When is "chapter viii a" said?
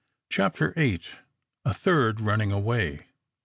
0.31-1.75